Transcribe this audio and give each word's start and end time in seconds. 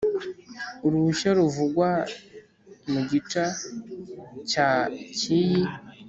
uruhushya 0.85 1.29
ruvugwa 1.37 1.89
mu 2.91 3.01
gica 3.09 3.45
cya 4.51 4.69
cy 5.17 5.23
iyi 5.39 5.61